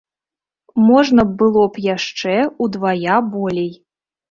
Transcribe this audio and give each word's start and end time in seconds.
Можна 0.87 1.25
было 1.41 1.67
б 1.77 1.85
яшчэ 1.95 2.35
ўдвая 2.65 3.21
болей. 3.37 3.71